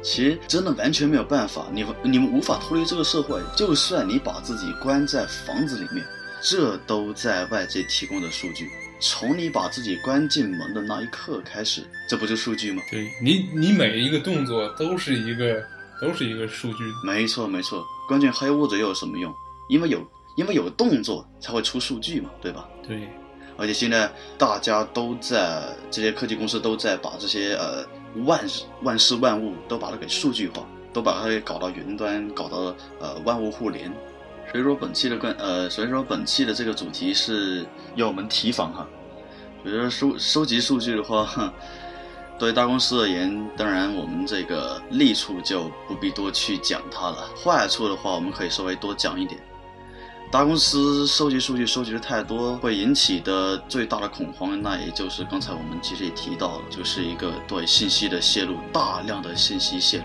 [0.00, 3.40] 其实真的完全没有办法，你你们无法脱离这个社会。
[3.56, 6.06] 就算你把自己关在房子里面，
[6.40, 8.70] 这都在外界提供的数据。
[9.00, 12.80] 从你把自己关进门的那一刻开始，这不就数据吗？
[12.92, 15.60] 对你，你每一个动作都是一个，
[16.00, 16.84] 都是一个数据。
[17.04, 19.34] 没错没错，关键黑屋子又有什么用？
[19.70, 20.06] 因为有
[20.36, 22.68] 因为有动作才会出数据嘛，对吧？
[22.86, 23.08] 对，
[23.56, 27.84] 而且现在大家都在这些科技公司都在把这些呃
[28.24, 33.90] 万事万事万物都把它给数据化，都把它给搞到云端，搞到呃万物互联。
[34.50, 38.84] 所以说本期的关呃，所以说本期的这个主题是要我们提防哈。
[39.62, 41.52] 所以说收收集数据的话，
[42.38, 49.40] 对大公司而言，当然我们这个利处就不必多去讲它了，坏处的话我们可以稍微多讲一点。
[50.30, 60.04] 大公司收集数据收集的太多，会引起的最大的恐慌，那也就是刚才我们其实也提到了，就是一个对信息的泄露，大量的信息泄露。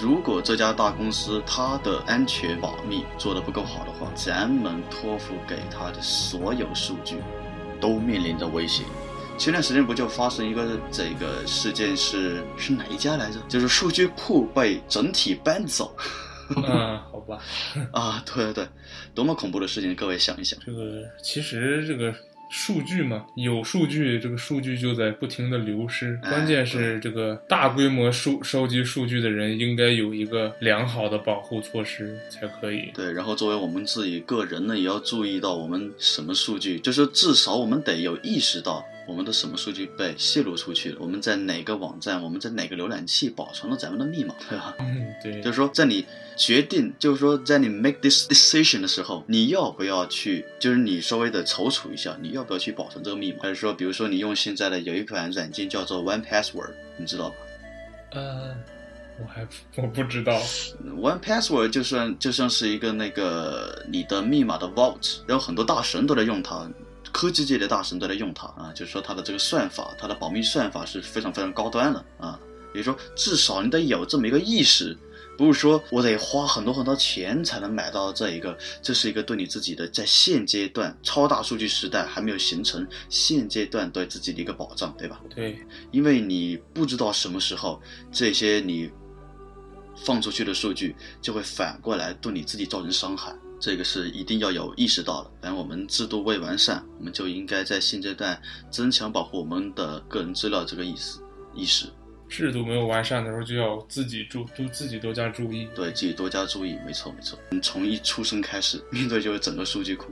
[0.00, 7.22] 如果这家大公司它的安全保密做得不够好的话，咱们托付给它的所有数据
[7.80, 8.82] 都面临着威胁。
[9.38, 13.38] 前段时间不就发生一个这个事件是是哪一家来着？
[13.48, 15.94] 就是数据库被整体搬走。
[16.54, 17.38] 嗯，好吧。
[17.92, 18.68] 啊，对对对，
[19.14, 19.94] 多么恐怖的事情！
[19.94, 22.14] 各位想一想，这个其实这个
[22.50, 26.18] 数据嘛，有数据，这个数据就在不停的流失。
[26.22, 32.92] 哎关键是这个大规模数收集数据的人应该有一个良好的保护措施才可以。
[32.94, 44.74] 对，然后作为我们自己个人呢，也要注意到我们什么数据，就是至少我们得有意识到我们的什么数据被泄露出去了，我们在哪个网站，我们在哪个浏览器保存了咱们的密码，对吧？
[44.80, 46.04] 嗯，对，就是说，在你
[46.36, 53.38] 决定，就是说，在你 make this decision 的时候，你要不要去，就是你稍微的踌躇一下，你要不要去保存这个密码？
[53.42, 57.36] 还是说，比如说你用现在的有一款软件叫做 One Password，你知道吧
[58.12, 58.56] 呃，
[59.20, 60.40] 我还我不知道。
[60.84, 66.68] ？One Password 就算就像是一个那个你的密码的 vault，然后很多大神都在用它。
[67.16, 72.38] 科技界的大神都在用它啊，就是说它的这个算法，它的保密算法是非常非常高端的啊。
[72.74, 74.94] 也就是说，至少你得有这么一个意识，
[75.38, 85.18] 不是说我得花很多很多钱才能买到这一个， 这是一个对你自己的在现阶段超大数据时代还没有形成现阶段对自己的一个保障，对吧？
[85.34, 85.58] 对，
[85.90, 87.80] 因为你不知道什么时候
[88.12, 88.90] 这些你
[90.04, 95.30] 放出去的数据就会反过来对你自己造成伤害，这个是一定要有意识到的。
[95.40, 98.40] 反正我们制度未完善，我们就应该在现阶段
[98.70, 101.20] 增强保护我们的个人资料这个意思
[101.54, 101.86] 意识。
[102.28, 105.68] 制度没有完善的时候，就要自己注，都自己多加注意。
[105.76, 107.38] 对自己多加注意，没错没错。
[107.50, 110.10] 你从一出生开始，面对就是整个数据库。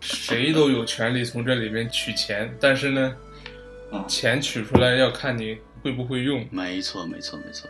[0.00, 3.14] 谁都有权利从这里面取钱，但是呢，
[3.92, 6.48] 啊钱取出来要看你会不会用。
[6.50, 7.68] 没错没错没错。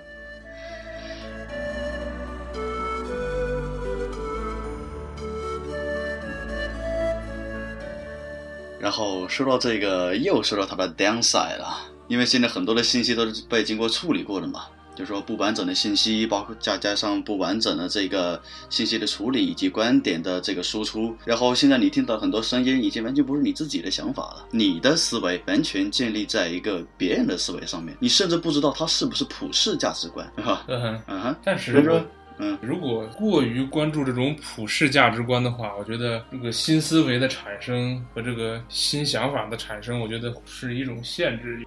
[8.80, 14.62] 然后说到这个，又说到它的 downside 了，因为现在很多的信息都是被经过处理过的嘛，
[14.96, 30.64] 就是说不完整的信息，包括再加上不完整的这个信息的处理以及观点的这个输出，然后现在你听到很多声音已经完全不是你自己的想法了，你的思维完全建立在一个别人的思维上面，你甚至不知道它是不是普世价值观，哈？
[30.68, 32.00] 嗯哼，嗯哼，但是说，
[32.40, 41.62] 嗯，如果过于关注这种普世价值观的话，我觉得这个新思维的产生和这个新想法的产生，我觉得是一种限制。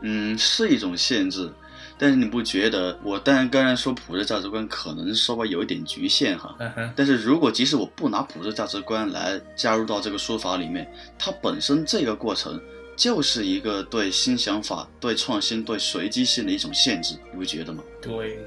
[0.00, 1.50] 嗯，是一种限制，
[1.96, 2.98] 但是你不觉得？
[3.02, 10.86] 我当然刚才说普世价值观可能稍微有一点局限哈，嗯哼，但是如果即使我不拿普世价值观来加入到这个说法里面，
[11.18, 12.60] 它本身这个过程
[12.96, 17.82] 就是一个对新想法、对创新、对随机性的一种限制，你不觉得吗？
[18.02, 18.38] 对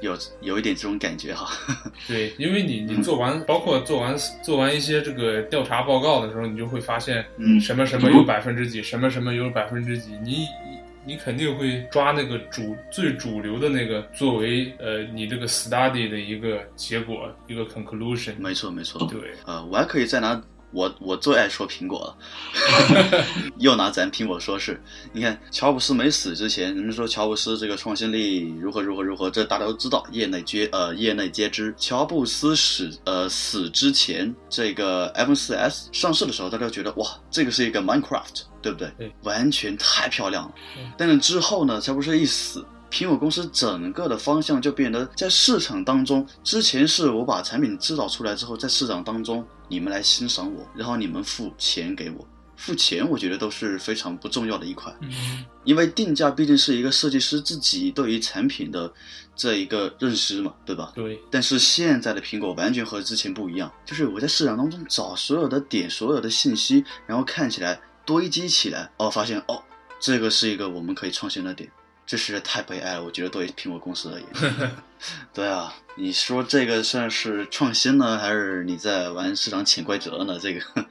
[0.00, 1.48] 有有一点这种感觉哈。
[2.08, 7.60] 对，因为你你做完，包括做完做完一些这个调查报告的时候，你就会发现，嗯。
[7.60, 18.34] 什么什么有百分之几，什么什么有百分之几，你你你肯定会抓那个主最主流的那个作为呃你这个 study 的一个结果一个 conclusion。
[18.38, 20.40] 没错没错，对，呃，我还可以再拿
[20.72, 23.24] 我我最爱说苹果了，
[23.58, 24.82] 又拿咱苹果说事。
[25.12, 31.74] 你看乔布斯没死之前，人们说乔布斯这个创新力如何如何如何，这大家都知道，业内皆呃业内皆知。
[31.78, 38.92] 乔布斯死呃死之前，这个 iPhone 4S 上市的时候，大家觉得哇，这个是一个 Minecraft，对不对？
[38.98, 40.92] 对完全太漂亮了嗯。
[40.98, 42.64] 但是之后呢，乔布斯一死。
[42.90, 52.26] 苹果公司整个的方向就变得在市场当中，之前是我把产品制造出来之后，在市场当中你们来欣赏我，然后你们付钱给我，
[52.56, 58.90] 付钱我觉得都是非常不重要的一块，嗯，因为定价毕竟是一个设计师自己对于产品的
[59.34, 60.92] 这一个认识嘛，对吧？
[60.94, 69.62] 对，但是现在的苹果完全和之前不一样，就是我在市场当中找所有的点、所有的信息，然后看起来堆积起来，哦，发现哦，
[70.00, 71.70] 这个是一个我们可以创新的点，
[72.06, 73.04] 这实在太悲哀了。
[73.04, 74.70] 我觉得对于苹果公司而言，
[75.34, 80.38] 对啊，你说这个算是创新呢，还是你在玩市场潜规则呢？
[80.40, 80.60] 这个，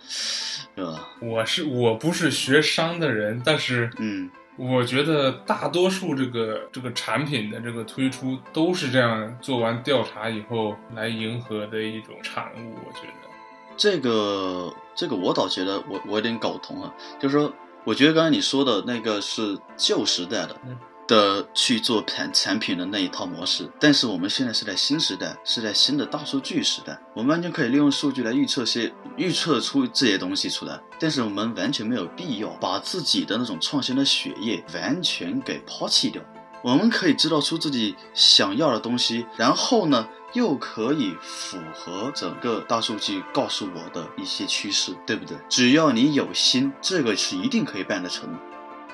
[0.75, 1.07] 是吧？
[1.21, 12.75] 我是我不是学商的人，但是嗯，我觉得大多数这个这个产品的这个推出都是这样做完调查以后来迎合的一种产物。
[12.85, 13.29] 我觉得，
[13.77, 17.51] 这个这个我倒觉得我我有点搞不通啊，就是说
[17.83, 20.77] 我觉得刚才你说的那个是旧时代的嗯
[21.07, 36.21] 的去做产产品的那一套模式，但是我们现在是在新时代，是在新的大数据时代，我们完全可以利用数据来预测些预测出这些东西出来，但是我们完全没有必要把自己的那种创新的血液完全给抛弃掉。
[36.63, 45.37] 我们可以制造出自己想要的东西，然后呢，又可以符合整个大数据告诉我的一些趋势，对不对？
[45.47, 48.39] 只要你有心，这个是一定可以办得成的。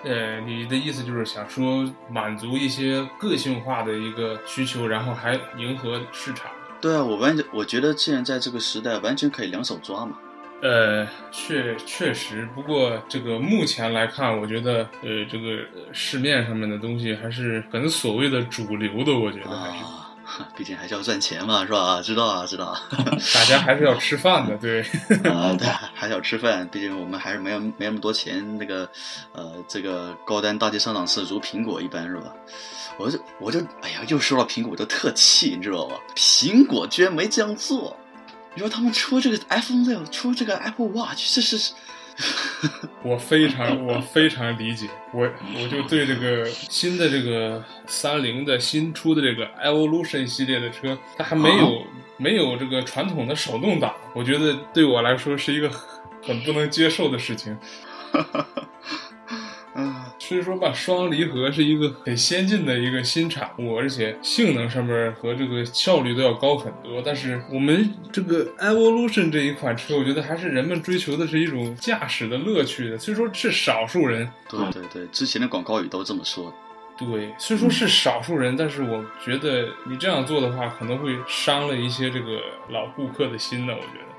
[0.04, 6.50] 呃，你的意思就是想说满足一些个性化的一个需求，然后还迎合市场。
[6.82, 10.18] 对啊，我完全我觉得现在在这个时代，完全可以两手抓嘛。
[10.64, 20.01] 呃，确确实，不过这个目前来看，我觉得呃，这个呃市面上面的东西还是很所谓的主流的，我觉得还是、啊，
[20.56, 22.02] 毕竟还是要赚钱嘛，是吧？
[22.02, 22.82] 知道啊，知道啊。
[23.34, 24.82] 大家还是要吃饭的，对。
[25.30, 28.58] 啊，对，还是要吃饭，毕竟我们还是没有没那么多钱。
[28.58, 28.90] 那个，
[29.34, 32.34] 呃，这个高端大气上档次如苹果一般，是吧？
[32.98, 35.96] 我就我就哎呀，又说到苹果，我就特气，你知道吧？
[36.16, 37.96] 苹果居然没这样做。
[38.54, 41.72] 你说他们出这个 iPhone 六，出这个 Apple Watch，这是
[43.04, 51.84] 我非常我非常理解，我我就对这个新的这个三菱的新出的这个 Evolution 系列的车，它还没有、
[52.18, 57.58] 没有这个传统的手动挡，我觉得对我来说是一个很很不能接受的事情。
[60.32, 67.02] 嗯，所以说吧，双离合是一个很先进的一个新产物，而且性能上面和这个效率都要高很多。
[67.06, 72.98] 但是我们这个 Evolution 这一款车，我觉得还是人们追求的是一种驾驶的乐趣的。
[72.98, 76.54] 虽说是少数人，对对对，之前的广告语都这么说。
[76.98, 83.74] 对，虽说是少数人，但是我觉得你这样做的话，可能会伤了一些这个老顾客的心呢。
[83.74, 84.11] 我觉得。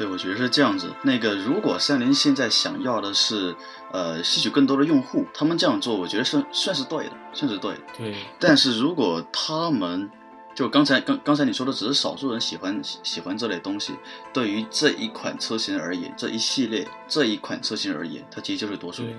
[0.00, 0.90] 对，我觉得是这样子。
[1.02, 3.54] 那个，如果三菱现在想要的是，
[3.92, 7.80] 呃，吸取更多的用户，他们这样做，我觉得算算是对的，算是对的。
[7.98, 10.10] 对，但是如果他们
[10.54, 13.92] 就刚才刚刚才你说的，只是少数人喜欢喜喜欢这类东西，
[14.32, 19.14] 对于这一款车型而言，这一系列这一款车型而言，它其实就是多数对，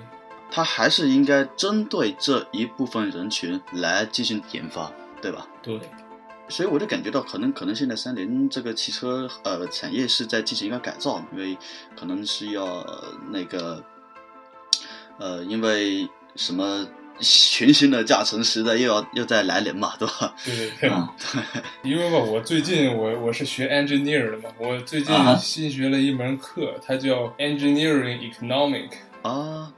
[0.50, 5.46] 它还是应该针对这一部分人群来进行研发，对吧？
[5.62, 5.80] 对，
[6.52, 11.56] 所以我就感觉到，可能可能现在三菱这个汽车呃产业是在进行一个改造，因为
[11.98, 13.82] 可能是要、呃那个
[15.18, 16.86] 呃，因为什么
[17.20, 20.34] 全新的驾乘时代又要又在来临嘛，对吧？
[20.44, 20.90] 对 对对。
[20.90, 21.08] 嗯，
[21.84, 28.90] 因为吧，我最近我我是学 engineer 的嘛，我最近新学了一门课，它叫 engineering economic。
[29.22, 29.72] 啊，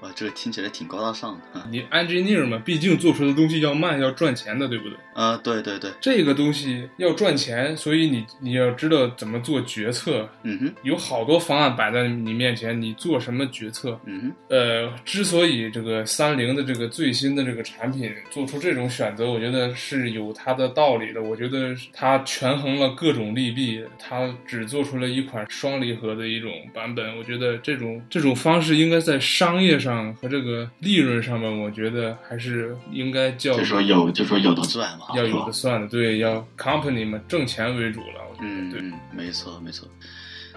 [0.00, 1.66] 哇，这个听起来挺高大上的啊！
[1.70, 4.96] 你 engineer 嘛，毕竟做出的东西要慢，要赚钱的，对不对？
[5.12, 10.28] 啊，对对对，这个东西要赚钱，所以你你要知道怎么做决策。
[10.44, 13.98] 嗯哼，有好多方案摆在你面前，你做什么决策？
[14.04, 21.20] 嗯哼，呃，之所以这个三菱的这个最新的这个产品做出这种选择，我觉得是有它的道理的。
[21.20, 27.18] 我觉得它权衡了各种利弊，它只做出了一款双离合的一种版本。
[27.18, 38.20] 我觉得这种这种方式应该在商业上和这个利润上面，我觉得还是应该叫就说有就说有的赚嘛，要有的算的，对，要 company 嘛，挣钱为主了。
[38.30, 38.80] 我觉得对。
[38.80, 39.88] 嗯嗯，没错没错。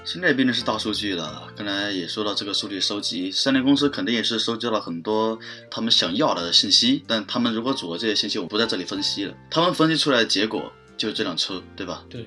[0.03, 5.37] 现在毕竟是大数据了，刚才也说到这个数据收集，三菱公司肯定也是收集了很多
[5.69, 9.33] 他们想要的信息，但他们如果组合这些信息，我不在这里分析了。
[9.51, 12.03] 他们分析出来的结果就是这辆车，对吧？
[12.09, 12.25] 对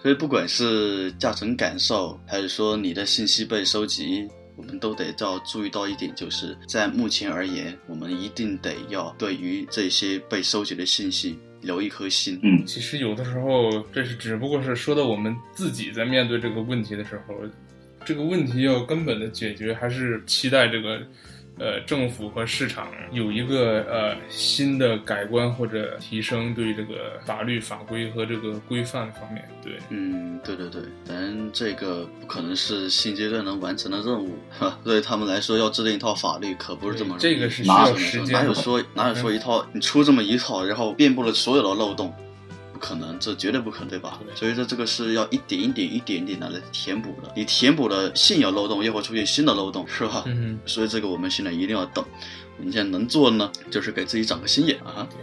[0.00, 4.28] 所以不管是驾乘感受，还是说你的信息被收集，
[4.62, 12.38] 我们都得要注意到一点，就是在目前而言，我们一定得要对于这些被收集的信息留一颗心。
[12.44, 17.34] 嗯，其实有的时候，这是只不过是说到我们自己在面对这个问题的时候，
[18.06, 21.02] 这个问题要根本的解决，还是期待这个
[21.58, 29.46] 呃政府和市场有一个呃新的改观或者提升对这个法律法规和这个规范方面。
[29.62, 37.20] 对，嗯，对对对，咱这个不可能是现阶段能完成的任务， 哈，对他们来说，要制定一套法律可不是这么容易。
[37.20, 38.32] 这个是需哪要有时间的。
[38.32, 42.12] 哪有说 哪有说一套你出这么一套，然后遍布了所有的漏洞？
[42.82, 44.18] 不可能，这绝对不可能，对吧？
[44.26, 47.32] 对所以说这个是要一点一点、一点一点的来填补的。
[47.36, 50.24] 你填补了现有漏洞，又会出现新的漏洞，是吧？
[50.26, 52.04] 嗯所以这个我们现在一定要等。
[52.58, 55.06] 我们现在能做的呢，就是给自己长个心眼啊。
[55.08, 55.16] 对，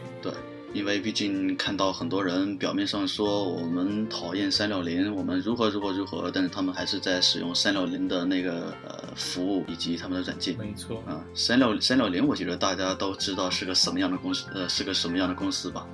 [0.72, 10.56] 因为毕竟看到很多人表面上说我们讨厌三六零，我们如何如何如何，但是他们还是在使用三六零的那个呃服务以及他们的软件。
[10.58, 15.88] 没错，啊，三六三六零，我觉得大家都知道是个什么样的公司，呃，是个什么样的公司吧。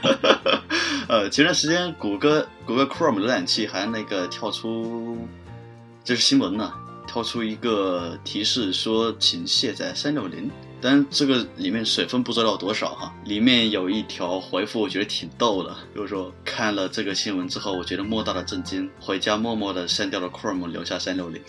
[1.08, 5.18] 呃，前段时间谷歌谷歌 Chrome 浏览器还那个跳出，
[6.04, 6.72] 这是新闻呢，
[7.06, 10.50] 跳出一个提示说请卸载三六零。
[10.80, 21.40] 但这个里面水分不知道多少哈，里面有一条回复，我觉得挺逗的，就是说看了这个新闻之后，我觉得莫大的震惊，回家默默的删掉了 Chrome，留下三六零。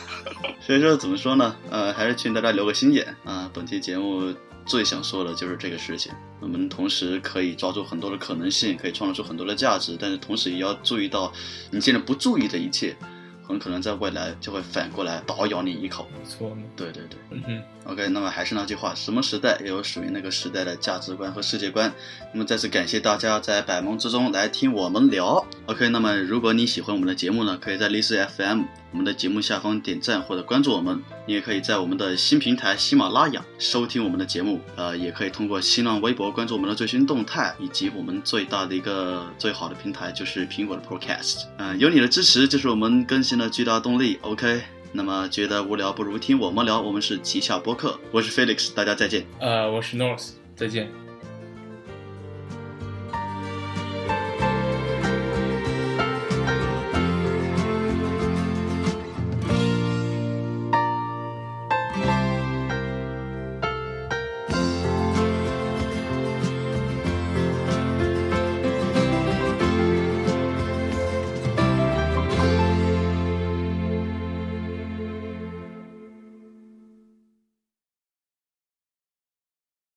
[0.60, 1.56] 所以说怎么说呢？
[1.70, 3.50] 呃，还是劝大家留个心眼啊。
[3.54, 4.34] 本期节目
[4.66, 11.32] 最想说的就是这个事情，我们同时可以抓住很多的可能性，可以创造出很多的价值，但是同时也要注意到
[11.70, 12.96] 你现在不注意的一切。
[13.46, 16.06] 很可能在未来就会反过来倒咬你一口。
[16.12, 16.62] 没错呢。
[16.74, 21.92] 对对对，嗯哼，OK，那么还是那句话，什么时代也有属于那个时代的价值观和世界观。
[22.32, 25.44] 那么再次感谢大家在百忙之中来听我们聊。
[25.66, 31.02] OK，那么如果你喜欢我们的节目呢，可以在荔枝 FM 我们的节目下方点赞或者关注我们。
[31.26, 41.44] 你也可以在我们的新平台喜马拉雅收听我们的节目，呃，也可以通过新浪微博关注我们的最新动态，以及我们最大的一个最好的平台就是苹果的 Podcast。
[41.58, 44.18] 嗯、有你的支持就是我们更新的巨大动力。
[44.22, 44.62] OK。
[44.92, 49.26] 那么觉得无聊不如听我们聊，我们是旗下播客，我是 Felix，大家再见。
[49.40, 51.05] 呃，我是 North，再见。